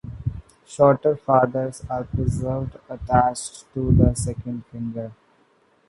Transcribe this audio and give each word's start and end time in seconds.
Shorter 0.65 1.15
feathers 1.15 1.83
are 1.87 2.05
preserved 2.05 2.75
attached 2.89 3.71
to 3.75 3.91
the 3.91 4.15
second 4.15 4.65
finger. 4.71 5.11